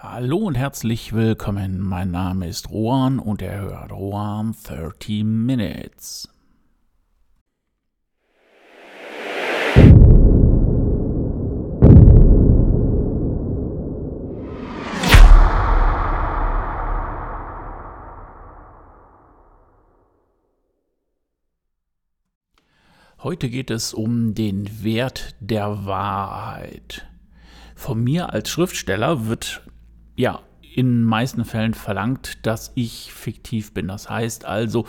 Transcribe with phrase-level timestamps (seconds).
[0.00, 1.80] Hallo und herzlich willkommen.
[1.80, 6.28] Mein Name ist Rohan und er hört Rohan 30 Minutes.
[23.18, 27.04] Heute geht es um den Wert der Wahrheit.
[27.74, 29.64] Von mir als Schriftsteller wird
[30.18, 30.40] ja
[30.74, 33.88] in meisten Fällen verlangt, dass ich fiktiv bin.
[33.88, 34.84] Das heißt also,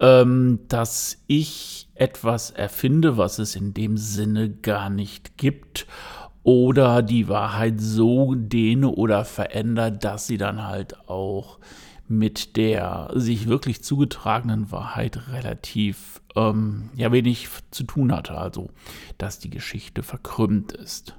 [0.00, 5.86] ähm, dass ich etwas erfinde, was es in dem Sinne gar nicht gibt
[6.42, 11.58] oder die Wahrheit so dehne oder verändert, dass sie dann halt auch
[12.08, 18.38] mit der sich wirklich zugetragenen Wahrheit relativ ähm, ja wenig zu tun hatte.
[18.38, 18.70] Also,
[19.18, 21.16] dass die Geschichte verkrümmt ist.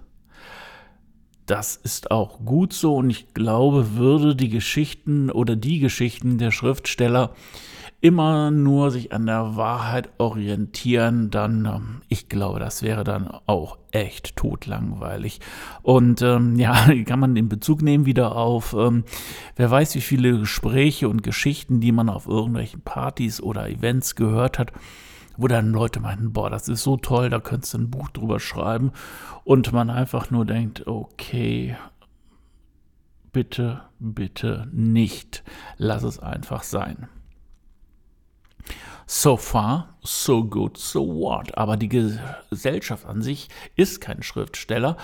[1.48, 6.52] Das ist auch gut so und ich glaube, würde die Geschichten oder die Geschichten der
[6.52, 7.34] Schriftsteller
[8.02, 13.78] immer nur sich an der Wahrheit orientieren, dann, ähm, ich glaube, das wäre dann auch
[13.92, 15.40] echt totlangweilig.
[15.84, 19.06] Und ähm, ja, kann man den Bezug nehmen wieder auf, ähm,
[19.56, 24.60] wer weiß, wie viele Gespräche und Geschichten, die man auf irgendwelchen Partys oder Events gehört
[24.60, 24.74] hat,
[25.38, 28.40] wo dann Leute meinten, boah, das ist so toll, da könntest du ein Buch drüber
[28.40, 28.92] schreiben.
[29.44, 31.78] Und man einfach nur denkt, okay,
[33.32, 35.44] bitte, bitte nicht.
[35.78, 37.08] Lass es einfach sein.
[39.06, 41.58] So far, so good, so what.
[41.58, 44.98] Aber die Gesellschaft an sich ist kein Schriftsteller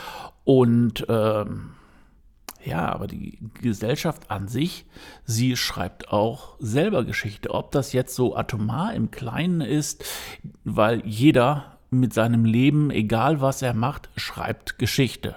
[0.43, 1.75] und ähm,
[2.65, 4.85] ja, aber die Gesellschaft an sich,
[5.25, 7.51] sie schreibt auch selber Geschichte.
[7.51, 10.05] Ob das jetzt so atomar im Kleinen ist,
[10.63, 15.35] weil jeder mit seinem Leben, egal was er macht, schreibt Geschichte.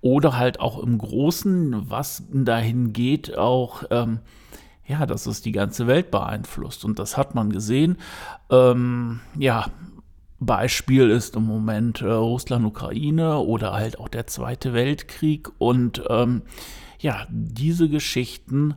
[0.00, 4.20] Oder halt auch im Großen, was dahin geht, auch, ähm,
[4.86, 6.84] ja, dass es die ganze Welt beeinflusst.
[6.84, 7.98] Und das hat man gesehen.
[8.50, 9.66] Ähm, ja,
[10.40, 15.48] Beispiel ist im Moment äh, Russland-Ukraine oder halt auch der Zweite Weltkrieg.
[15.58, 16.42] Und ähm,
[17.00, 18.74] ja, diese Geschichten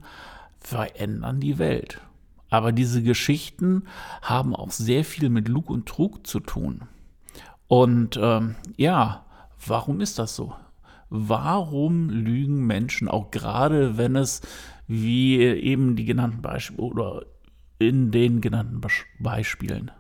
[0.59, 2.01] verändern die Welt.
[2.49, 3.83] Aber diese Geschichten
[4.21, 6.81] haben auch sehr viel mit Lug und Trug zu tun.
[7.67, 9.25] Und ähm, ja,
[9.65, 10.53] warum ist das so?
[11.09, 14.41] Warum lügen Menschen, auch gerade wenn es
[14.87, 17.25] wie eben die genannten Beispiele oder
[17.79, 18.81] in den genannten
[19.19, 19.91] Beispielen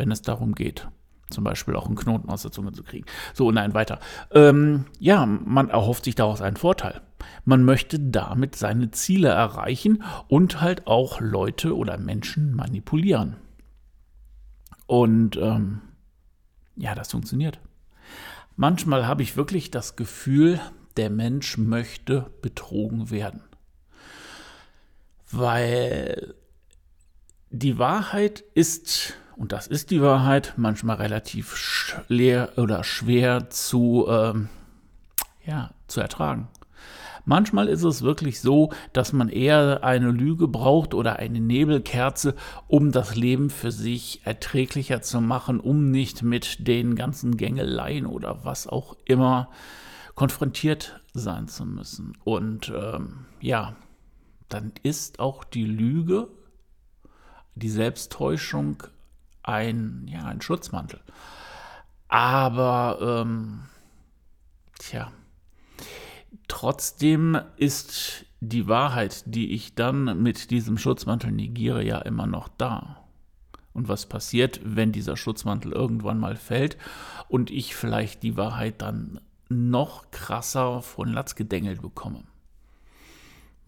[0.00, 0.88] wenn es darum geht,
[1.28, 3.04] zum Beispiel auch einen Knoten aus der Zunge zu kriegen.
[3.34, 4.00] So, nein, weiter.
[4.32, 7.02] Ähm, ja, man erhofft sich daraus einen Vorteil.
[7.44, 13.36] Man möchte damit seine Ziele erreichen und halt auch Leute oder Menschen manipulieren.
[14.86, 15.82] Und ähm,
[16.76, 17.60] ja, das funktioniert.
[18.56, 20.60] Manchmal habe ich wirklich das Gefühl,
[20.96, 23.42] der Mensch möchte betrogen werden.
[25.30, 26.34] Weil
[27.50, 34.50] die Wahrheit ist und das ist die Wahrheit, manchmal relativ schwer oder schwer zu, ähm,
[35.46, 36.48] ja, zu ertragen.
[37.24, 42.34] Manchmal ist es wirklich so, dass man eher eine Lüge braucht oder eine Nebelkerze,
[42.68, 48.44] um das Leben für sich erträglicher zu machen, um nicht mit den ganzen Gängeleien oder
[48.44, 49.48] was auch immer
[50.16, 52.12] konfrontiert sein zu müssen.
[52.24, 53.74] Und ähm, ja,
[54.50, 56.28] dann ist auch die Lüge,
[57.54, 58.82] die Selbsttäuschung
[59.42, 61.00] ein, ja, ein Schutzmantel.
[62.08, 63.62] Aber, ähm,
[64.78, 65.12] tja,
[66.48, 73.04] trotzdem ist die Wahrheit, die ich dann mit diesem Schutzmantel negiere, ja immer noch da.
[73.72, 76.76] Und was passiert, wenn dieser Schutzmantel irgendwann mal fällt
[77.28, 82.24] und ich vielleicht die Wahrheit dann noch krasser von Latz gedengelt bekomme?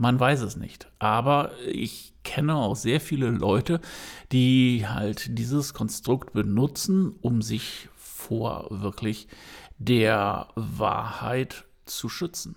[0.03, 0.91] Man weiß es nicht.
[0.99, 3.81] Aber ich kenne auch sehr viele Leute,
[4.33, 9.29] die halt dieses Konstrukt benutzen, um sich vor wirklich
[9.79, 12.57] der Wahrheit zu schützen.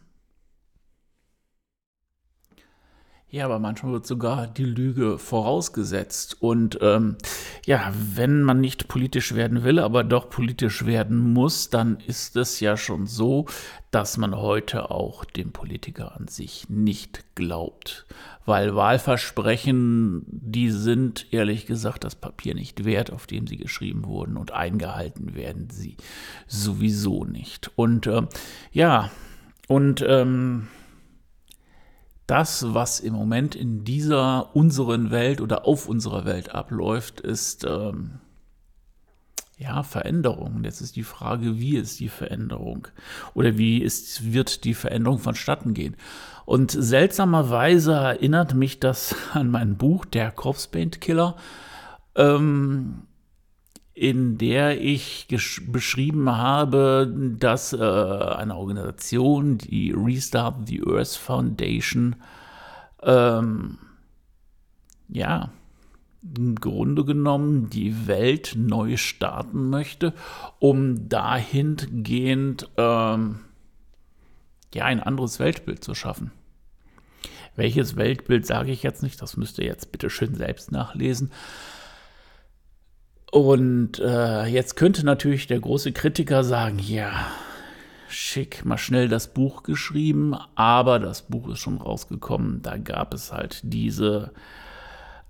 [3.32, 6.42] Ja, aber manchmal wird sogar die Lüge vorausgesetzt.
[6.42, 7.18] Und ähm,
[7.66, 12.60] ja, wenn man nicht politisch werden will, aber doch politisch werden muss, dann ist es
[12.60, 13.48] ja schon so,
[13.90, 18.06] dass man heute auch dem Politiker an sich nicht glaubt.
[18.46, 24.38] Weil Wahlversprechen, die sind ehrlich gesagt das Papier nicht wert, auf dem sie geschrieben wurden
[24.38, 25.98] und eingehalten werden sie
[26.46, 27.72] sowieso nicht.
[27.76, 28.22] Und äh,
[28.72, 29.10] ja,
[29.68, 30.68] und ähm,
[32.28, 38.20] das, was im Moment in dieser unseren Welt oder auf unserer Welt abläuft, ist ähm,
[39.58, 40.64] ja, Veränderung.
[40.64, 42.88] Jetzt ist die Frage, wie ist die Veränderung?
[43.34, 45.96] Oder wie ist, wird die Veränderung vonstatten gehen?
[46.46, 51.36] Und seltsamerweise erinnert mich das an mein Buch, Der Corpse Killer,
[52.16, 53.04] ähm,
[53.96, 55.28] in der ich
[55.68, 62.18] beschrieben habe, dass äh, eine Organisation, die Restart the Earth Foundation,
[63.02, 63.78] ähm,
[65.08, 65.50] ja,
[66.38, 70.14] im Grunde genommen die Welt neu starten möchte,
[70.60, 73.40] um dahingehend ähm,
[74.74, 76.32] ja, ein anderes Weltbild zu schaffen.
[77.56, 81.32] Welches Weltbild sage ich jetzt nicht, das müsst ihr jetzt bitte schön selbst nachlesen.
[83.36, 87.12] Und äh, jetzt könnte natürlich der große Kritiker sagen, ja,
[88.08, 92.62] schick, mal schnell das Buch geschrieben, aber das Buch ist schon rausgekommen.
[92.62, 94.32] Da gab es halt diese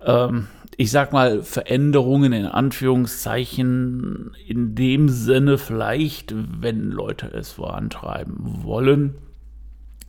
[0.00, 6.32] ähm, ich sag mal, Veränderungen in Anführungszeichen in dem Sinne vielleicht,
[6.62, 9.16] wenn Leute es vorantreiben wollen,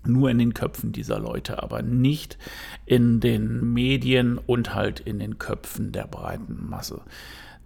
[0.06, 2.38] nur in den Köpfen dieser Leute, aber nicht
[2.86, 7.02] in den Medien und halt in den Köpfen der breiten Masse.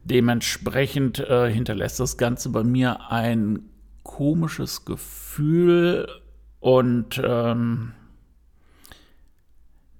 [0.03, 3.69] Dementsprechend äh, hinterlässt das Ganze bei mir ein
[4.03, 6.07] komisches Gefühl
[6.59, 7.93] und ähm,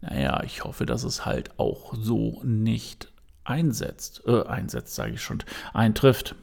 [0.02, 3.12] naja, ich hoffe, dass es halt auch so nicht
[3.44, 5.44] einsetzt, äh, einsetzt, sage ich schon,
[5.74, 6.36] eintrifft.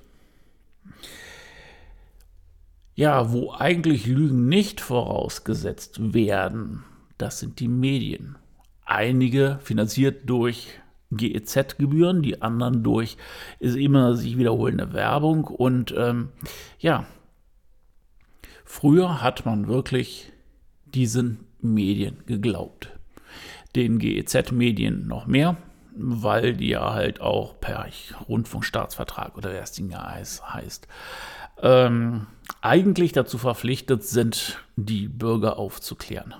[2.95, 6.85] Ja, wo eigentlich Lügen nicht vorausgesetzt werden,
[7.17, 8.37] das sind die Medien.
[8.85, 13.17] Einige finanziert durch GEZ-Gebühren, die anderen durch
[13.59, 15.45] ist immer sich wiederholende Werbung.
[15.45, 16.31] Und ähm,
[16.79, 17.07] ja,
[18.65, 20.33] früher hat man wirklich
[20.87, 22.93] diesen Medien geglaubt
[23.77, 25.57] den GEZ-Medien noch mehr,
[25.95, 27.87] weil die ja halt auch per
[28.29, 30.89] Rundfunkstaatsvertrag oder wer das Ding ja heißt,
[31.61, 32.27] ähm,
[32.61, 36.35] eigentlich dazu verpflichtet sind, die Bürger aufzuklären.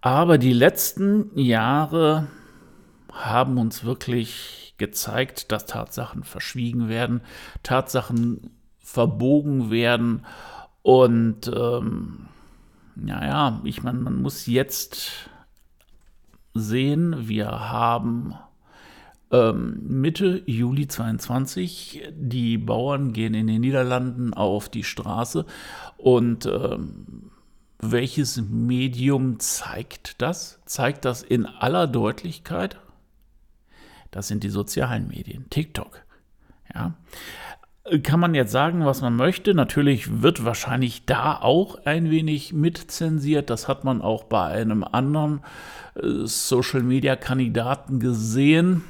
[0.00, 2.28] Aber die letzten Jahre
[3.14, 7.20] haben uns wirklich gezeigt, dass Tatsachen verschwiegen werden,
[7.62, 10.26] Tatsachen verbogen werden
[10.82, 12.28] und ähm,
[12.96, 15.30] naja, ich meine, man muss jetzt
[16.52, 18.34] sehen, wir haben
[19.30, 25.46] ähm, Mitte Juli 22, die Bauern gehen in den Niederlanden auf die Straße
[25.96, 27.30] und ähm,
[27.80, 30.60] welches Medium zeigt das?
[30.64, 32.78] Zeigt das in aller Deutlichkeit?
[34.14, 36.00] Das sind die sozialen Medien, TikTok.
[36.74, 36.94] Ja
[38.02, 39.54] kann man jetzt sagen, was man möchte.
[39.54, 43.50] Natürlich wird wahrscheinlich da auch ein wenig mitzensiert.
[43.50, 45.42] Das hat man auch bei einem anderen
[45.94, 48.82] äh, Social-Media-Kandidaten gesehen.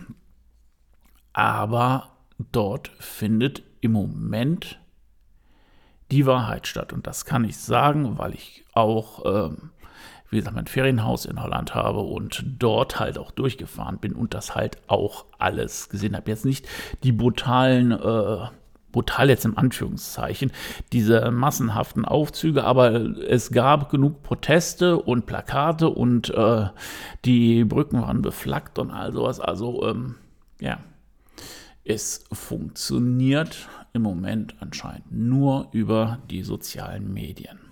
[1.33, 2.13] Aber
[2.53, 4.79] dort findet im Moment
[6.13, 6.93] die Wahrheit statt.
[6.93, 9.71] Und das kann ich sagen, weil ich auch, ähm,
[10.31, 14.55] wie gesagt, mein Ferienhaus in Holland habe und dort halt auch durchgefahren bin und das
[14.55, 16.31] halt auch alles gesehen habe.
[16.31, 16.67] Jetzt nicht
[17.03, 18.49] die brutalen äh,
[18.95, 20.53] brutal jetzt im Anführungszeichen,
[20.93, 22.93] diese massenhaften Aufzüge, aber
[23.29, 26.69] es gab genug Proteste und Plakate und äh,
[27.25, 29.41] die Brücken waren beflaggt und all sowas.
[29.41, 30.15] Also ähm,
[30.61, 30.79] ja,
[31.85, 37.64] es funktioniert im Moment anscheinend nur über die sozialen Medien.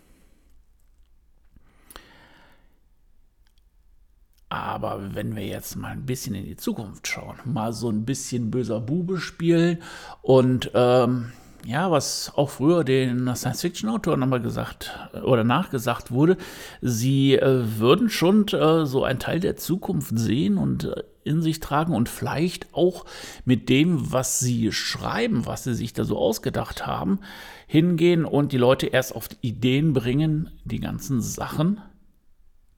[4.72, 8.50] Aber wenn wir jetzt mal ein bisschen in die Zukunft schauen, mal so ein bisschen
[8.50, 9.82] böser Bube spielen
[10.22, 11.32] und ähm,
[11.66, 16.38] ja, was auch früher den Science-Fiction-Autoren nochmal gesagt äh, oder nachgesagt wurde,
[16.80, 21.60] sie äh, würden schon äh, so einen Teil der Zukunft sehen und äh, in sich
[21.60, 23.04] tragen und vielleicht auch
[23.44, 27.20] mit dem, was sie schreiben, was sie sich da so ausgedacht haben,
[27.66, 31.80] hingehen und die Leute erst auf Ideen bringen, die ganzen Sachen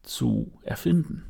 [0.02, 1.24] zu erfinden.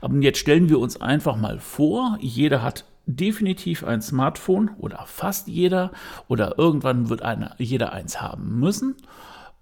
[0.00, 5.48] Aber jetzt stellen wir uns einfach mal vor, jeder hat definitiv ein Smartphone oder fast
[5.48, 5.92] jeder
[6.28, 8.96] oder irgendwann wird eine, jeder eins haben müssen.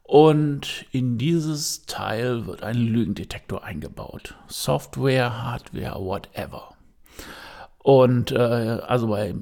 [0.02, 4.34] Und in dieses Teil wird ein Lügendetektor eingebaut.
[4.46, 6.74] Software, Hardware, whatever.
[7.78, 9.34] Und äh, also bei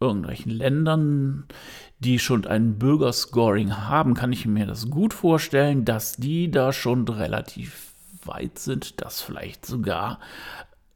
[0.00, 1.44] irgendwelchen Ländern,
[1.98, 7.06] die schon ein Bürgerscoring haben, kann ich mir das gut vorstellen, dass die da schon
[7.08, 7.94] relativ
[8.26, 10.20] weit sind, dass vielleicht sogar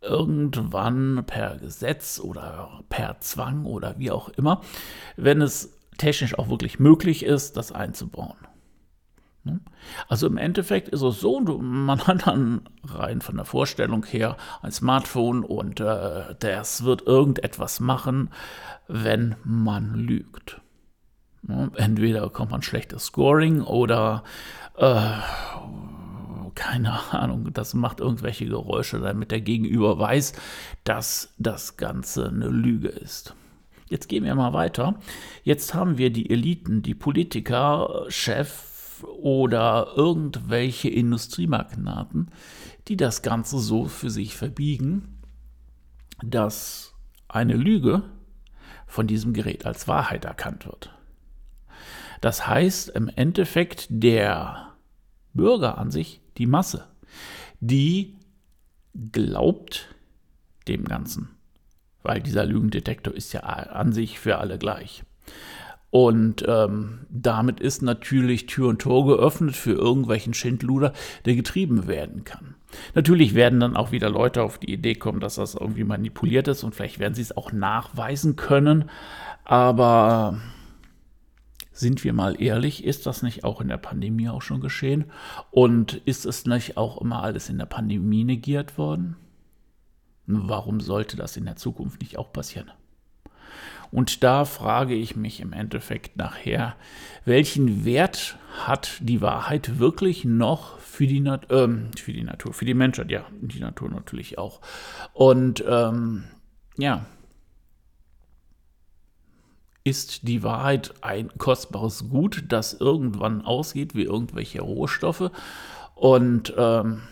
[0.01, 4.63] irgendwann per Gesetz oder per Zwang oder wie auch immer,
[5.17, 8.39] wenn es technisch auch wirklich möglich ist, das einzubauen.
[9.45, 9.61] Ne?
[10.09, 14.73] Also im Endeffekt ist es so, man hat dann rein von der Vorstellung her ein
[14.73, 18.31] Smartphone und äh, das wird irgendetwas machen,
[18.89, 20.61] wenn man lügt.
[21.43, 21.71] Ne?
[21.77, 24.25] Entweder kommt man schlechtes Scoring oder
[24.77, 25.19] äh,
[26.54, 30.35] keine Ahnung, das macht irgendwelche Geräusche, damit der Gegenüber weiß,
[30.85, 33.35] dass das Ganze eine Lüge ist.
[33.88, 35.00] Jetzt gehen wir mal weiter.
[35.42, 42.30] Jetzt haben wir die Eliten, die Politiker, Chef oder irgendwelche Industriemagnaten,
[42.88, 45.21] die das Ganze so für sich verbiegen,
[46.23, 46.95] dass
[47.28, 48.02] eine Lüge
[48.87, 50.95] von diesem Gerät als Wahrheit erkannt wird.
[52.21, 54.75] Das heißt im Endeffekt, der
[55.33, 56.89] Bürger an sich, die Masse,
[57.61, 58.17] die
[59.13, 59.95] glaubt
[60.67, 61.29] dem Ganzen
[62.03, 65.03] weil dieser Lügendetektor ist ja an sich für alle gleich.
[65.91, 70.93] Und ähm, damit ist natürlich Tür und Tor geöffnet für irgendwelchen Schindluder,
[71.25, 72.55] der getrieben werden kann.
[72.95, 76.63] Natürlich werden dann auch wieder Leute auf die Idee kommen, dass das irgendwie manipuliert ist
[76.63, 78.89] und vielleicht werden sie es auch nachweisen können.
[79.45, 80.39] Aber
[81.81, 85.07] sind wir mal ehrlich, ist das nicht auch in der Pandemie auch schon geschehen?
[85.51, 89.17] Und ist es nicht auch immer alles in der Pandemie negiert worden?
[90.27, 92.71] Warum sollte das in der Zukunft nicht auch passieren?
[93.91, 96.77] Und da frage ich mich im Endeffekt nachher,
[97.25, 102.65] welchen Wert hat die Wahrheit wirklich noch für die, Nat äh, für die Natur, für
[102.65, 104.61] die Menschheit, ja, die Natur natürlich auch.
[105.13, 106.25] Und ähm,
[106.79, 107.07] ja,
[109.85, 115.31] ist die Wahrheit ein kostbares Gut, das irgendwann ausgeht wie irgendwelche Rohstoffe?
[115.95, 117.03] Und ähm,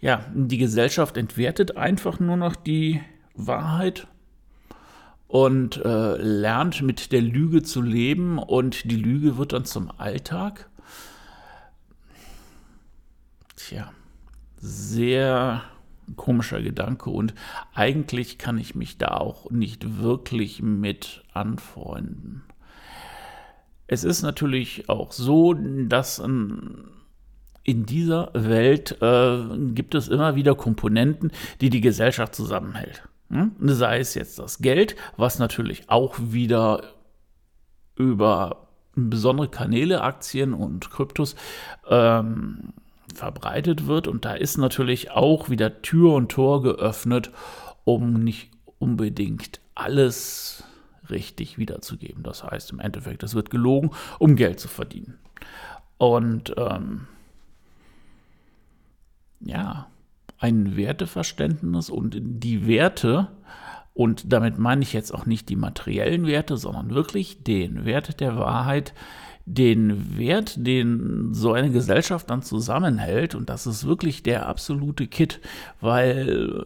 [0.00, 3.00] ja, die Gesellschaft entwertet einfach nur noch die
[3.34, 4.06] Wahrheit
[5.28, 10.68] und äh, lernt mit der Lüge zu leben und die Lüge wird dann zum Alltag.
[13.56, 13.92] Tja,
[14.56, 15.62] sehr
[16.16, 17.34] komischer Gedanke und
[17.74, 22.42] eigentlich kann ich mich da auch nicht wirklich mit anfreunden.
[23.86, 26.84] Es ist natürlich auch so, dass ein
[27.62, 29.42] in dieser Welt äh,
[29.74, 33.08] gibt es immer wieder Komponenten, die die Gesellschaft zusammenhält.
[33.28, 33.52] Hm?
[33.60, 36.82] Sei es jetzt das Geld, was natürlich auch wieder
[37.96, 41.36] über besondere Kanäle, Aktien und Kryptos
[41.88, 42.72] ähm,
[43.18, 44.08] verbreitet wird.
[44.08, 47.30] Und da ist natürlich auch wieder Tür und Tor geöffnet,
[47.84, 50.64] um nicht unbedingt alles
[51.10, 52.22] richtig wiederzugeben.
[52.22, 55.18] Das heißt im Endeffekt, es wird gelogen, um Geld zu verdienen.
[55.98, 57.06] Und ähm,
[59.40, 59.88] ja,
[60.38, 63.28] ein Werteverständnis und die Werte,
[63.92, 68.36] und damit meine ich jetzt auch nicht die materiellen Werte, sondern wirklich den Wert der
[68.36, 68.94] Wahrheit,
[69.54, 73.34] den Wert, den so eine Gesellschaft dann zusammenhält.
[73.34, 75.40] Und das ist wirklich der absolute Kit,
[75.80, 76.64] weil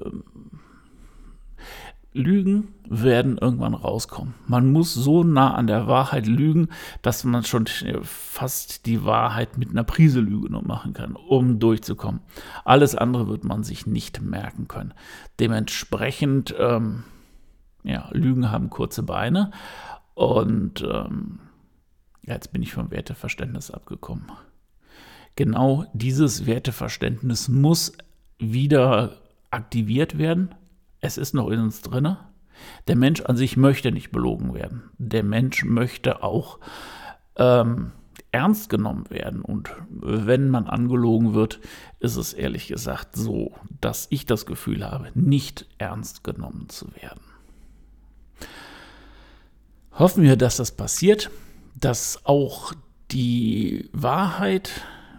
[2.15, 4.35] Lügen werden irgendwann rauskommen.
[4.47, 6.69] Man muss so nah an der Wahrheit lügen,
[7.03, 7.67] dass man schon
[8.03, 12.21] fast die Wahrheit mit einer Prise Lüge nur machen kann, um durchzukommen.
[12.65, 14.95] Alles andere wird man sich nicht merken können.
[15.41, 17.03] Dementsprechend, ähm,
[17.83, 19.51] ja, Lügen haben kurze Beine
[20.15, 21.41] und ähm,
[22.27, 24.31] ja, jetzt bin ich vom Werteverständnis abgekommen.
[25.37, 27.93] Genau dieses Werteverständnis muss
[28.39, 29.17] wieder
[29.51, 30.55] aktiviert werden
[31.05, 32.17] es ist noch in uns drin.
[32.89, 34.85] Der Mensch an sich möchte nicht belogen werden.
[34.97, 36.59] Der Mensch möchte auch
[37.37, 37.93] ähm,
[38.33, 39.43] ernst genommen werden.
[39.43, 41.61] Und wenn man angelogen wird,
[42.01, 43.53] ist es ehrlich gesagt so,
[43.83, 47.21] dass ich das Gefühl habe, nicht ernst genommen zu werden.
[49.93, 51.31] Hoffen wir, dass das passiert,
[51.75, 52.73] dass auch
[53.11, 54.71] die Wahrheit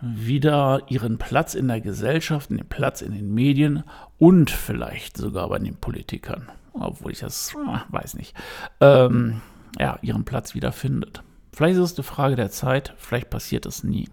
[0.01, 3.83] wieder ihren Platz in der Gesellschaft, den Platz in den Medien
[4.17, 8.35] und vielleicht sogar bei den Politikern, obwohl ich das ah, weiß nicht,
[8.81, 9.41] ähm,
[9.79, 11.23] ja, ihren Platz wieder findet.
[11.51, 14.09] Vielleicht ist es eine Frage der Zeit, vielleicht passiert es nie.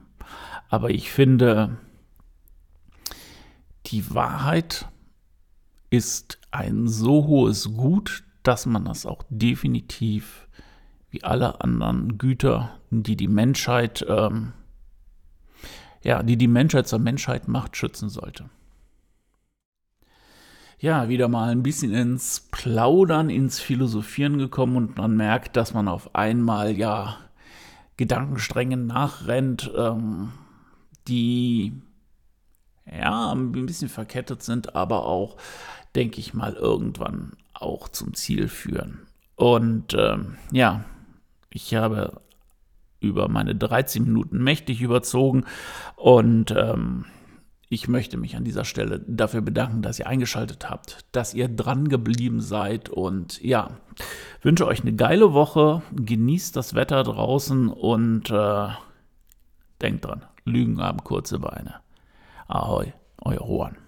[0.68, 1.76] Aber ich finde,
[3.86, 4.88] die Wahrheit
[5.90, 10.48] ist ein so hohes Gut, dass man das auch definitiv
[11.12, 14.52] wie alle anderen Güter, die die Menschheit ähm,
[16.02, 18.48] ja, die die Menschheit zur Menschheit macht, schützen sollte.
[20.78, 25.86] Ja, wieder mal ein bisschen ins Plaudern, ins Philosophieren gekommen und man merkt, dass man
[25.86, 27.18] auf einmal ja
[27.96, 30.32] Gedankensträngen nachrennt, ähm,
[31.06, 31.72] die
[32.84, 35.36] ja ein bisschen verkettet sind, aber auch,
[35.94, 39.02] denke ich mal, irgendwann auch zum Ziel führen.
[39.36, 40.84] Und ähm, ja,
[41.52, 42.20] ich habe
[43.00, 45.44] über meine 13 Minuten mächtig überzogen
[45.96, 47.04] und ähm,
[47.68, 51.88] ich möchte mich an dieser Stelle dafür bedanken, dass ihr eingeschaltet habt, dass ihr dran
[51.88, 53.70] geblieben seid und ja,
[54.42, 58.68] wünsche euch eine geile Woche, genießt das Wetter draußen und äh,
[59.80, 61.76] denkt dran, Lügen haben kurze Beine.
[62.46, 62.92] Ahoi,
[63.22, 63.81] euer Juan.